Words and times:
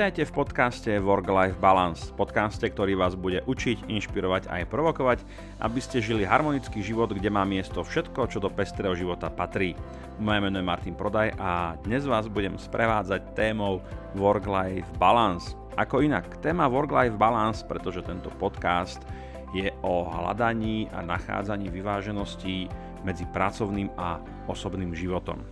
Vítajte 0.00 0.32
v 0.32 0.32
podcaste 0.32 0.90
Work-Life 0.96 1.60
Balance, 1.60 2.08
podcaste, 2.16 2.64
ktorý 2.64 2.96
vás 2.96 3.12
bude 3.12 3.44
učiť, 3.44 3.84
inšpirovať 3.84 4.48
a 4.48 4.64
aj 4.64 4.72
provokovať, 4.72 5.20
aby 5.60 5.76
ste 5.76 6.00
žili 6.00 6.24
harmonický 6.24 6.80
život, 6.80 7.12
kde 7.12 7.28
má 7.28 7.44
miesto 7.44 7.84
všetko, 7.84 8.32
čo 8.32 8.40
do 8.40 8.48
pestrého 8.48 8.96
života 8.96 9.28
patrí. 9.28 9.76
Moje 10.16 10.40
meno 10.40 10.56
je 10.56 10.64
Martin 10.64 10.96
Prodaj 10.96 11.36
a 11.36 11.76
dnes 11.84 12.08
vás 12.08 12.32
budem 12.32 12.56
sprevádzať 12.56 13.36
témou 13.36 13.84
Work-Life 14.16 14.88
Balance. 14.96 15.52
Ako 15.76 16.00
inak, 16.00 16.32
téma 16.40 16.64
Work-Life 16.72 17.20
Balance, 17.20 17.60
pretože 17.68 18.00
tento 18.00 18.32
podcast 18.40 19.04
je 19.52 19.68
o 19.84 20.08
hľadaní 20.08 20.88
a 20.96 21.04
nachádzaní 21.04 21.68
vyvážeností 21.68 22.72
medzi 23.04 23.28
pracovným 23.36 23.92
a 24.00 24.16
osobným 24.48 24.96
životom. 24.96 25.44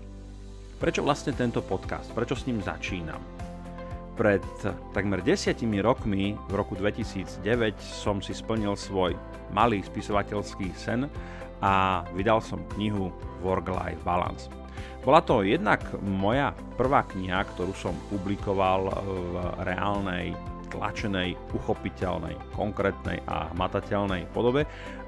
Prečo 0.80 1.04
vlastne 1.04 1.36
tento 1.36 1.60
podcast? 1.60 2.08
Prečo 2.16 2.32
s 2.32 2.48
ním 2.48 2.64
začínam? 2.64 3.37
Pred 4.18 4.42
takmer 4.90 5.22
desiatimi 5.22 5.78
rokmi, 5.78 6.34
v 6.34 6.52
roku 6.58 6.74
2009, 6.74 7.38
som 7.78 8.18
si 8.18 8.34
splnil 8.34 8.74
svoj 8.74 9.14
malý 9.54 9.78
spisovateľský 9.86 10.74
sen 10.74 11.06
a 11.62 12.02
vydal 12.18 12.42
som 12.42 12.58
knihu 12.74 13.14
Work-Life 13.46 14.02
Balance. 14.02 14.50
Bola 15.06 15.22
to 15.22 15.46
jednak 15.46 15.86
moja 16.02 16.50
prvá 16.74 17.06
kniha, 17.06 17.46
ktorú 17.54 17.70
som 17.78 17.94
publikoval 18.10 18.90
v 19.06 19.34
reálnej, 19.62 20.34
tlačenej, 20.68 21.38
uchopiteľnej, 21.54 22.34
konkrétnej 22.58 23.22
a 23.24 23.48
hmatateľnej 23.54 24.28
podobe 24.34 24.66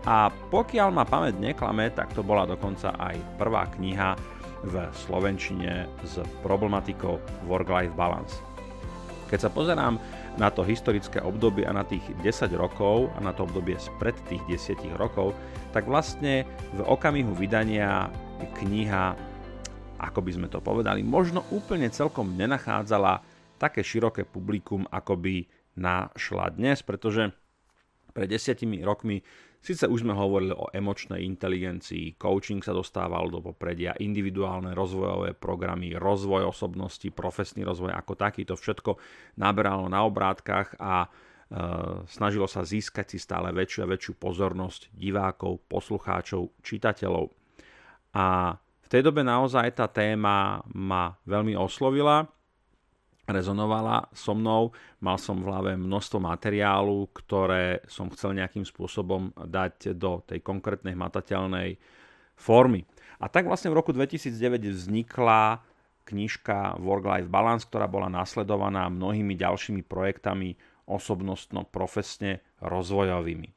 a 0.08 0.30
pokiaľ 0.30 0.88
ma 0.94 1.04
pamäť 1.04 1.36
neklame, 1.36 1.90
tak 1.92 2.14
to 2.16 2.22
bola 2.24 2.48
dokonca 2.48 2.96
aj 2.96 3.18
prvá 3.36 3.68
kniha 3.74 4.16
v 4.64 4.74
slovenčine 4.92 5.88
s 6.04 6.20
problematikou 6.40 7.18
Work-Life 7.48 7.92
Balance. 7.96 8.49
Keď 9.30 9.38
sa 9.38 9.54
pozerám 9.54 9.94
na 10.42 10.50
to 10.50 10.66
historické 10.66 11.22
obdobie 11.22 11.62
a 11.62 11.70
na 11.70 11.86
tých 11.86 12.02
10 12.26 12.50
rokov 12.58 13.14
a 13.14 13.22
na 13.22 13.30
to 13.30 13.46
obdobie 13.46 13.78
spred 13.78 14.18
tých 14.26 14.42
10 14.74 14.98
rokov, 14.98 15.38
tak 15.70 15.86
vlastne 15.86 16.42
v 16.74 16.80
okamihu 16.82 17.30
vydania 17.38 18.10
kniha, 18.58 19.14
ako 20.02 20.18
by 20.18 20.30
sme 20.34 20.48
to 20.50 20.58
povedali, 20.58 21.06
možno 21.06 21.46
úplne 21.54 21.86
celkom 21.94 22.34
nenachádzala 22.34 23.22
také 23.54 23.86
široké 23.86 24.26
publikum, 24.26 24.82
ako 24.90 25.14
by 25.14 25.46
našla 25.78 26.50
dnes, 26.50 26.82
pretože 26.82 27.30
pred 28.10 28.26
desiatimi 28.26 28.82
rokmi 28.82 29.22
síce 29.60 29.84
už 29.84 30.02
sme 30.02 30.16
hovorili 30.16 30.56
o 30.56 30.72
emočnej 30.72 31.20
inteligencii, 31.24 32.16
coaching 32.16 32.64
sa 32.64 32.72
dostával 32.72 33.28
do 33.28 33.44
popredia, 33.44 33.96
individuálne 34.00 34.72
rozvojové 34.72 35.36
programy, 35.36 35.94
rozvoj 35.96 36.48
osobnosti, 36.48 37.06
profesný 37.12 37.62
rozvoj 37.64 37.92
ako 37.92 38.12
taký, 38.16 38.48
to 38.48 38.56
všetko 38.56 38.96
naberalo 39.36 39.86
na 39.86 40.04
obrátkach 40.04 40.72
a 40.80 41.04
e, 41.04 41.08
snažilo 42.08 42.48
sa 42.48 42.64
získať 42.64 43.14
si 43.14 43.18
stále 43.20 43.52
väčšiu 43.52 43.84
a 43.84 43.90
väčšiu 43.92 44.12
pozornosť 44.16 44.90
divákov, 44.96 45.60
poslucháčov, 45.68 46.56
čitateľov. 46.64 47.28
A 48.16 48.56
v 48.58 48.86
tej 48.88 49.06
dobe 49.06 49.22
naozaj 49.22 49.76
tá 49.76 49.86
téma 49.86 50.64
ma 50.72 51.14
veľmi 51.28 51.54
oslovila 51.54 52.26
rezonovala 53.30 54.10
so 54.12 54.36
mnou. 54.36 54.74
Mal 55.00 55.16
som 55.16 55.40
v 55.40 55.48
hlave 55.48 55.70
množstvo 55.78 56.18
materiálu, 56.20 57.08
ktoré 57.14 57.80
som 57.86 58.10
chcel 58.12 58.36
nejakým 58.36 58.66
spôsobom 58.66 59.32
dať 59.34 59.94
do 59.94 60.22
tej 60.26 60.42
konkrétnej 60.44 60.94
matateľnej 60.94 61.78
formy. 62.36 62.84
A 63.20 63.28
tak 63.28 63.44
vlastne 63.46 63.68
v 63.68 63.78
roku 63.78 63.92
2009 63.92 64.72
vznikla 64.72 65.60
knižka 66.08 66.80
Work-Life 66.80 67.30
Balance, 67.30 67.68
ktorá 67.68 67.86
bola 67.86 68.10
nasledovaná 68.10 68.88
mnohými 68.90 69.36
ďalšími 69.38 69.86
projektami 69.86 70.58
osobnostno-profesne 70.90 72.42
rozvojovými. 72.58 73.48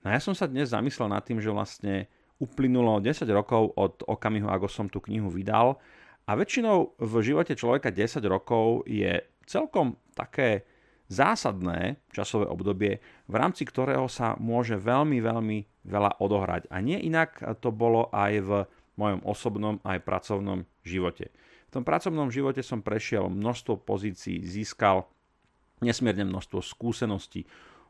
No 0.00 0.06
a 0.08 0.16
ja 0.16 0.20
som 0.22 0.32
sa 0.32 0.48
dnes 0.48 0.72
zamyslel 0.72 1.12
nad 1.12 1.20
tým, 1.20 1.44
že 1.44 1.52
vlastne 1.52 2.08
uplynulo 2.40 3.04
10 3.04 3.28
rokov 3.36 3.76
od 3.76 4.00
okamihu, 4.08 4.48
ako 4.48 4.66
som 4.66 4.86
tú 4.88 5.04
knihu 5.04 5.28
vydal 5.28 5.76
a 6.30 6.38
väčšinou 6.38 6.94
v 7.02 7.12
živote 7.26 7.58
človeka 7.58 7.90
10 7.90 8.22
rokov 8.30 8.86
je 8.86 9.18
celkom 9.50 9.98
také 10.14 10.62
zásadné 11.10 11.98
časové 12.14 12.46
obdobie, 12.46 13.02
v 13.26 13.34
rámci 13.34 13.66
ktorého 13.66 14.06
sa 14.06 14.38
môže 14.38 14.78
veľmi, 14.78 15.18
veľmi 15.18 15.58
veľa 15.90 16.22
odohrať. 16.22 16.70
A 16.70 16.78
nie 16.78 17.02
inak 17.02 17.42
to 17.58 17.74
bolo 17.74 18.06
aj 18.14 18.32
v 18.46 18.50
mojom 18.94 19.20
osobnom 19.26 19.82
aj 19.82 20.06
pracovnom 20.06 20.62
živote. 20.86 21.34
V 21.66 21.70
tom 21.74 21.82
pracovnom 21.82 22.30
živote 22.30 22.62
som 22.62 22.78
prešiel 22.78 23.26
množstvo 23.26 23.82
pozícií, 23.82 24.38
získal 24.46 25.10
nesmierne 25.82 26.30
množstvo 26.30 26.62
skúseností, 26.62 27.42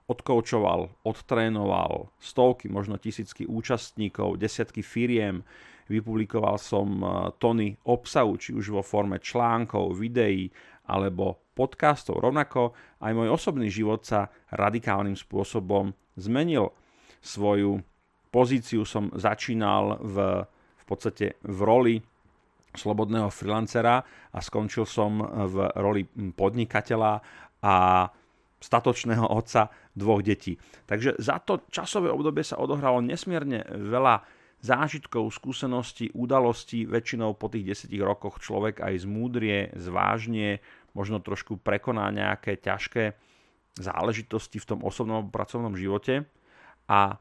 odkoučoval, 0.08 0.88
odtrénoval 1.04 2.08
stovky, 2.16 2.72
možno 2.72 2.96
tisícky 2.96 3.44
účastníkov, 3.44 4.40
desiatky 4.40 4.80
firiem, 4.80 5.44
Vypublikoval 5.90 6.54
som 6.62 7.02
e, 7.02 7.06
tony 7.42 7.74
obsahu, 7.90 8.38
či 8.38 8.54
už 8.54 8.70
vo 8.70 8.82
forme 8.86 9.18
článkov, 9.18 9.98
videí 9.98 10.46
alebo 10.86 11.50
podcastov. 11.50 12.22
Rovnako 12.22 12.72
aj 13.02 13.10
môj 13.10 13.28
osobný 13.34 13.66
život 13.66 14.06
sa 14.06 14.30
radikálnym 14.54 15.18
spôsobom 15.18 15.90
zmenil. 16.14 16.70
Svoju 17.18 17.82
pozíciu 18.30 18.86
som 18.86 19.10
začínal 19.18 19.98
v, 19.98 20.46
v 20.46 20.84
podstate 20.86 21.42
v 21.42 21.58
roli 21.66 21.94
slobodného 22.70 23.28
freelancera 23.34 23.98
a 24.30 24.38
skončil 24.38 24.86
som 24.86 25.18
v 25.26 25.56
roli 25.74 26.06
podnikateľa 26.06 27.12
a 27.66 28.06
statočného 28.60 29.26
otca 29.26 29.72
dvoch 29.96 30.22
detí. 30.22 30.54
Takže 30.86 31.18
za 31.18 31.42
to 31.42 31.66
časové 31.72 32.12
obdobie 32.12 32.46
sa 32.46 32.60
odohralo 32.62 33.02
nesmierne 33.02 33.66
veľa 33.66 34.39
zážitkov, 34.60 35.32
skúseností, 35.32 36.12
udalostí 36.12 36.84
väčšinou 36.84 37.36
po 37.36 37.48
tých 37.48 37.88
10 37.88 37.96
rokoch 38.04 38.40
človek 38.40 38.84
aj 38.84 39.08
zmúdrie, 39.08 39.72
zvážnie, 39.76 40.60
možno 40.92 41.20
trošku 41.20 41.56
prekoná 41.60 42.12
nejaké 42.12 42.60
ťažké 42.60 43.16
záležitosti 43.80 44.60
v 44.60 44.68
tom 44.68 44.80
osobnom 44.84 45.32
pracovnom 45.32 45.72
živote. 45.78 46.28
A 46.90 47.16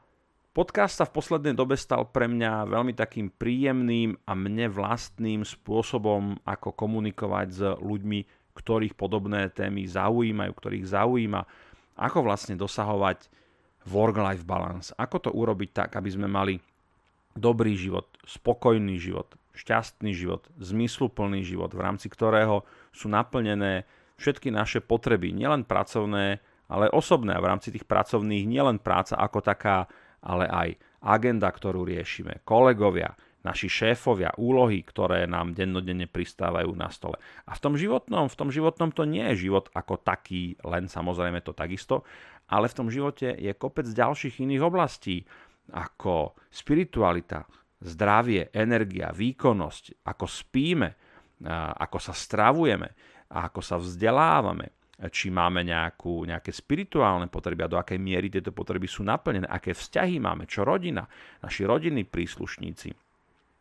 podcast 0.52 1.00
sa 1.00 1.06
v 1.08 1.16
poslednej 1.16 1.56
dobe 1.56 1.80
stal 1.80 2.10
pre 2.12 2.28
mňa 2.28 2.68
veľmi 2.68 2.92
takým 2.98 3.32
príjemným 3.32 4.20
a 4.28 4.36
mne 4.36 4.68
vlastným 4.68 5.48
spôsobom, 5.48 6.44
ako 6.44 6.76
komunikovať 6.76 7.48
s 7.48 7.62
ľuďmi, 7.80 8.20
ktorých 8.58 9.00
podobné 9.00 9.48
témy 9.56 9.88
zaujímajú, 9.88 10.52
ktorých 10.52 10.86
zaujíma, 10.92 11.42
ako 11.96 12.20
vlastne 12.28 12.60
dosahovať 12.60 13.32
work-life 13.88 14.44
balance, 14.44 14.92
ako 15.00 15.30
to 15.30 15.32
urobiť 15.32 15.70
tak, 15.72 15.90
aby 15.96 16.12
sme 16.12 16.28
mali 16.28 16.60
dobrý 17.38 17.78
život, 17.78 18.10
spokojný 18.26 18.98
život, 18.98 19.36
šťastný 19.54 20.16
život, 20.16 20.48
zmysluplný 20.58 21.44
život, 21.44 21.76
v 21.76 21.84
rámci 21.84 22.08
ktorého 22.08 22.64
sú 22.96 23.12
naplnené 23.12 23.84
všetky 24.20 24.52
naše 24.52 24.80
potreby, 24.84 25.32
nielen 25.32 25.64
pracovné, 25.64 26.40
ale 26.70 26.86
osobné. 26.92 27.34
A 27.34 27.44
v 27.44 27.50
rámci 27.50 27.74
tých 27.74 27.88
pracovných 27.88 28.46
nielen 28.46 28.78
práca 28.78 29.18
ako 29.18 29.40
taká, 29.42 29.90
ale 30.22 30.46
aj 30.48 30.70
agenda, 31.02 31.48
ktorú 31.48 31.88
riešime, 31.88 32.44
kolegovia, 32.44 33.16
naši 33.40 33.72
šéfovia, 33.72 34.36
úlohy, 34.36 34.84
ktoré 34.84 35.24
nám 35.24 35.56
dennodenne 35.56 36.12
pristávajú 36.12 36.76
na 36.76 36.92
stole. 36.92 37.16
A 37.48 37.56
v 37.56 37.64
tom 37.64 37.74
životnom, 37.80 38.28
v 38.28 38.36
tom 38.36 38.52
životnom 38.52 38.92
to 38.92 39.08
nie 39.08 39.24
je 39.32 39.48
život 39.48 39.72
ako 39.72 39.96
taký, 39.96 40.60
len 40.68 40.92
samozrejme 40.92 41.40
to 41.40 41.56
takisto, 41.56 42.04
ale 42.52 42.68
v 42.68 42.78
tom 42.78 42.88
živote 42.92 43.32
je 43.40 43.52
kopec 43.56 43.88
ďalších 43.88 44.44
iných 44.44 44.64
oblastí 44.66 45.24
ako 45.74 46.38
spiritualita, 46.50 47.46
zdravie, 47.80 48.52
energia, 48.52 49.14
výkonnosť, 49.16 50.04
ako 50.04 50.26
spíme, 50.28 50.90
ako 51.80 51.98
sa 52.02 52.12
stravujeme, 52.12 52.90
ako 53.32 53.62
sa 53.64 53.80
vzdelávame, 53.80 54.76
či 55.08 55.32
máme 55.32 55.64
nejakú, 55.64 56.28
nejaké 56.28 56.52
spirituálne 56.52 57.32
potreby 57.32 57.64
a 57.64 57.72
do 57.72 57.80
akej 57.80 57.96
miery 57.96 58.28
tieto 58.28 58.52
potreby 58.52 58.84
sú 58.84 59.08
naplnené, 59.08 59.48
aké 59.48 59.72
vzťahy 59.72 60.20
máme, 60.20 60.44
čo 60.44 60.68
rodina, 60.68 61.08
naši 61.40 61.64
rodinní 61.64 62.04
príslušníci, 62.04 62.92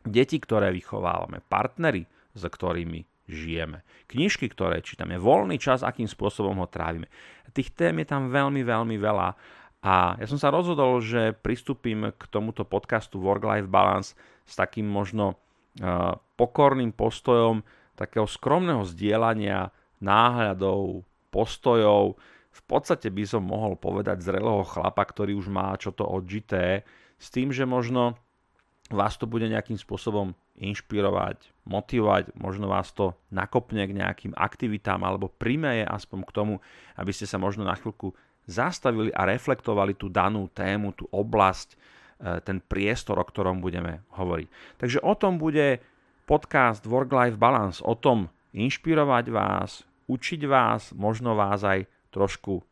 deti, 0.02 0.36
ktoré 0.42 0.74
vychovávame, 0.74 1.38
partnery, 1.46 2.02
s 2.34 2.42
ktorými 2.42 3.06
žijeme, 3.30 3.86
knižky, 4.10 4.50
ktoré 4.50 4.82
čítame, 4.82 5.14
voľný 5.14 5.62
čas, 5.62 5.86
akým 5.86 6.10
spôsobom 6.10 6.58
ho 6.58 6.66
trávime. 6.66 7.06
Tých 7.54 7.70
tém 7.70 8.02
je 8.02 8.08
tam 8.08 8.34
veľmi, 8.34 8.66
veľmi 8.66 8.96
veľa 8.98 9.28
a 9.78 10.18
ja 10.18 10.26
som 10.26 10.42
sa 10.42 10.50
rozhodol, 10.50 10.98
že 10.98 11.38
pristúpim 11.38 12.10
k 12.10 12.22
tomuto 12.26 12.66
podcastu 12.66 13.22
Work-Life 13.22 13.70
Balance 13.70 14.18
s 14.42 14.58
takým 14.58 14.90
možno 14.90 15.38
uh, 15.78 16.18
pokorným 16.34 16.90
postojom 16.90 17.62
takého 17.94 18.26
skromného 18.26 18.82
zdieľania 18.82 19.70
náhľadov, 20.02 21.06
postojov. 21.30 22.18
V 22.50 22.62
podstate 22.66 23.10
by 23.10 23.22
som 23.26 23.46
mohol 23.46 23.78
povedať 23.78 24.18
zrelého 24.22 24.66
chlapa, 24.66 25.02
ktorý 25.06 25.38
už 25.38 25.46
má 25.50 25.74
čo 25.78 25.94
to 25.94 26.02
odžité, 26.02 26.82
s 27.18 27.30
tým, 27.30 27.50
že 27.50 27.66
možno 27.66 28.18
vás 28.90 29.14
to 29.18 29.26
bude 29.30 29.46
nejakým 29.46 29.78
spôsobom 29.78 30.34
inšpirovať, 30.58 31.54
motivovať, 31.66 32.34
možno 32.34 32.66
vás 32.66 32.90
to 32.90 33.14
nakopne 33.30 33.86
k 33.86 33.94
nejakým 33.94 34.32
aktivitám 34.34 35.02
alebo 35.06 35.30
primeje 35.30 35.86
aspoň 35.86 36.18
k 36.26 36.34
tomu, 36.34 36.54
aby 36.98 37.14
ste 37.14 37.30
sa 37.30 37.38
možno 37.38 37.62
na 37.62 37.78
chvíľku 37.78 38.16
zastavili 38.48 39.12
a 39.12 39.28
reflektovali 39.28 39.94
tú 39.94 40.08
danú 40.08 40.48
tému, 40.50 40.96
tú 40.96 41.04
oblasť, 41.12 41.68
e, 41.72 41.76
ten 42.40 42.58
priestor, 42.64 43.20
o 43.20 43.28
ktorom 43.28 43.60
budeme 43.60 44.02
hovoriť. 44.16 44.48
Takže 44.80 44.98
o 45.04 45.12
tom 45.14 45.36
bude 45.36 45.84
podcast 46.24 46.88
Work-Life 46.88 47.36
Balance, 47.36 47.84
o 47.84 47.92
tom 47.92 48.32
inšpirovať 48.56 49.24
vás, 49.28 49.84
učiť 50.08 50.40
vás, 50.48 50.96
možno 50.96 51.36
vás 51.36 51.60
aj 51.60 51.84
trošku 52.08 52.64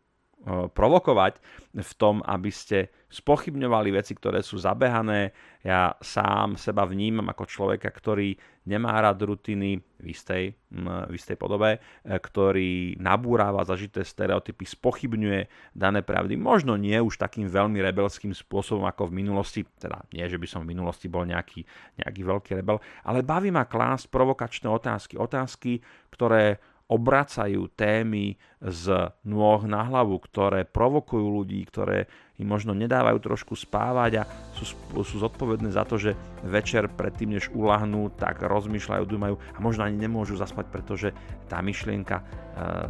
provokovať 0.46 1.42
v 1.74 1.92
tom, 1.98 2.22
aby 2.22 2.54
ste 2.54 2.94
spochybňovali 3.10 3.90
veci, 3.94 4.14
ktoré 4.14 4.46
sú 4.46 4.62
zabehané. 4.62 5.34
Ja 5.66 5.94
sám 5.98 6.54
seba 6.54 6.86
vnímam 6.86 7.26
ako 7.26 7.50
človeka, 7.50 7.90
ktorý 7.90 8.38
nemá 8.66 8.98
rád 8.98 9.26
rutiny 9.26 9.78
v 9.78 10.06
istej, 10.10 10.54
v 10.70 11.12
istej 11.14 11.38
podobe, 11.38 11.78
eh, 11.78 12.18
ktorý 12.18 12.98
nabúráva 12.98 13.62
zažité 13.66 14.02
stereotypy, 14.02 14.66
spochybňuje 14.66 15.72
dané 15.74 16.02
pravdy. 16.02 16.34
Možno 16.38 16.74
nie 16.78 16.98
už 16.98 17.18
takým 17.18 17.50
veľmi 17.50 17.78
rebelským 17.82 18.34
spôsobom 18.34 18.86
ako 18.86 19.10
v 19.10 19.22
minulosti, 19.22 19.60
teda 19.78 20.02
nie, 20.14 20.26
že 20.26 20.38
by 20.38 20.46
som 20.46 20.60
v 20.62 20.70
minulosti 20.74 21.06
bol 21.10 21.26
nejaký, 21.26 21.66
nejaký 22.02 22.22
veľký 22.22 22.50
rebel, 22.62 22.82
ale 23.06 23.26
baví 23.26 23.50
ma 23.50 23.66
klásť 23.66 24.10
provokačné 24.10 24.66
otázky. 24.70 25.14
Otázky, 25.18 25.82
ktoré 26.10 26.58
obracajú 26.86 27.66
témy 27.74 28.38
z 28.62 29.10
nôh 29.26 29.60
na 29.66 29.82
hlavu, 29.82 30.22
ktoré 30.22 30.62
provokujú 30.62 31.26
ľudí, 31.26 31.58
ktoré 31.66 32.06
im 32.38 32.46
možno 32.46 32.76
nedávajú 32.76 33.18
trošku 33.18 33.58
spávať 33.58 34.22
a 34.22 34.28
sú, 34.54 34.76
sú 35.02 35.16
zodpovedné 35.18 35.74
za 35.74 35.82
to, 35.82 35.98
že 35.98 36.14
večer 36.46 36.86
predtým, 36.86 37.34
než 37.34 37.50
ulahnú, 37.50 38.12
tak 38.14 38.44
rozmýšľajú, 38.44 39.02
dumajú 39.02 39.34
a 39.34 39.58
možno 39.58 39.82
ani 39.82 39.98
nemôžu 39.98 40.38
zaspať, 40.38 40.66
pretože 40.70 41.08
tá 41.50 41.58
myšlienka 41.58 42.16
e, 42.20 42.24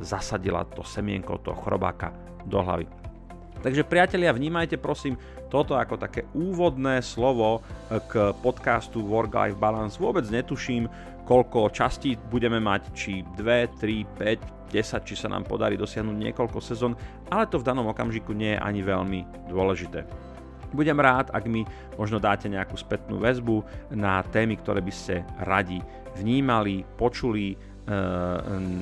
zasadila 0.04 0.66
to 0.69 0.84
semienko 0.84 1.40
toho 1.40 1.56
chrobáka 1.56 2.12
do 2.44 2.60
hlavy. 2.60 3.06
Takže 3.64 3.88
priatelia, 3.88 4.37
vnímajte 4.37 4.76
prosím 4.76 5.17
toto 5.49 5.79
ako 5.79 5.97
také 5.97 6.29
úvodné 6.37 7.00
slovo 7.00 7.61
e, 7.88 8.00
k 8.05 8.35
podcastu 8.44 9.00
Work-Life 9.00 9.56
Balance. 9.56 9.97
Vôbec 9.97 10.26
netuším, 10.29 10.91
koľko 11.25 11.73
častí 11.73 12.14
budeme 12.29 12.61
mať, 12.62 12.93
či 12.93 13.25
2, 13.35 13.81
3, 13.81 14.06
5, 14.20 14.73
10, 14.75 15.08
či 15.08 15.14
sa 15.14 15.31
nám 15.31 15.47
podarí 15.47 15.75
dosiahnuť 15.79 16.17
niekoľko 16.31 16.58
sezón, 16.61 16.94
ale 17.31 17.47
to 17.50 17.58
v 17.62 17.67
danom 17.67 17.91
okamžiku 17.91 18.35
nie 18.35 18.55
je 18.55 18.62
ani 18.62 18.81
veľmi 18.82 19.50
dôležité. 19.50 20.06
Budem 20.75 20.99
rád, 20.99 21.31
ak 21.31 21.47
mi 21.47 21.62
možno 21.94 22.19
dáte 22.19 22.50
nejakú 22.50 22.75
spätnú 22.75 23.23
väzbu 23.23 23.62
na 23.94 24.20
témy, 24.35 24.58
ktoré 24.58 24.82
by 24.82 24.93
ste 24.93 25.23
radi 25.41 25.79
vnímali, 26.19 26.82
počuli, 26.99 27.55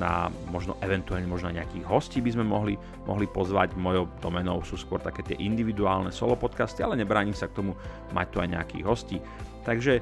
na 0.00 0.32
možno 0.48 0.80
eventuálne 0.80 1.28
možno 1.28 1.52
nejakých 1.52 1.84
hostí 1.84 2.24
by 2.24 2.30
sme 2.32 2.44
mohli, 2.48 2.74
mohli 3.04 3.28
pozvať. 3.28 3.76
Mojou 3.76 4.08
domenou 4.24 4.64
sú 4.64 4.80
skôr 4.80 4.96
také 4.96 5.20
tie 5.20 5.36
individuálne 5.44 6.08
solo 6.08 6.40
podcasty, 6.40 6.80
ale 6.80 6.96
nebránim 6.96 7.36
sa 7.36 7.52
k 7.52 7.60
tomu 7.60 7.76
mať 8.16 8.26
tu 8.32 8.36
aj 8.40 8.48
nejakých 8.48 8.84
hostí. 8.88 9.16
Takže 9.68 10.00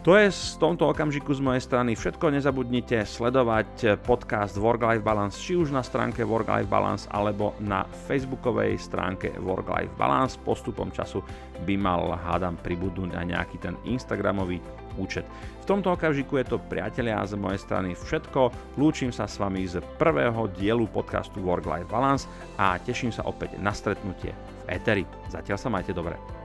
to 0.00 0.16
je 0.18 0.32
v 0.32 0.58
tomto 0.58 0.88
okamžiku 0.88 1.30
z 1.36 1.44
mojej 1.44 1.62
strany 1.62 1.92
všetko. 1.92 2.32
Nezabudnite 2.34 3.04
sledovať 3.04 4.00
podcast 4.02 4.56
Work-Life 4.56 5.04
Balance 5.04 5.38
či 5.38 5.54
už 5.54 5.70
na 5.70 5.84
stránke 5.84 6.24
Work-Life 6.24 6.66
Balance 6.66 7.04
alebo 7.12 7.52
na 7.60 7.84
facebookovej 8.08 8.80
stránke 8.80 9.30
Work-Life 9.38 9.94
Balance. 9.94 10.40
Postupom 10.42 10.90
času 10.90 11.22
by 11.62 11.74
mal, 11.78 12.18
hádam, 12.18 12.58
pribudnúť 12.64 13.14
aj 13.14 13.24
nejaký 13.30 13.56
ten 13.62 13.78
Instagramový 13.86 14.58
účet. 14.98 15.22
V 15.62 15.78
tomto 15.78 15.94
okamžiku 15.94 16.42
je 16.42 16.50
to 16.50 16.58
priatelia 16.66 17.22
z 17.22 17.38
mojej 17.38 17.62
strany 17.62 17.94
všetko. 17.94 18.50
Lúčim 18.82 19.14
sa 19.14 19.30
s 19.30 19.38
vami 19.38 19.62
z 19.70 19.78
prvého 20.02 20.50
dielu 20.58 20.90
podcastu 20.90 21.38
Work-Life 21.38 21.86
Balance 21.86 22.26
a 22.58 22.74
teším 22.82 23.14
sa 23.14 23.22
opäť 23.22 23.54
na 23.62 23.70
stretnutie 23.70 24.34
v 24.66 24.74
Eteri. 24.74 25.04
Zatiaľ 25.30 25.58
sa 25.62 25.70
majte 25.70 25.94
dobre. 25.94 26.41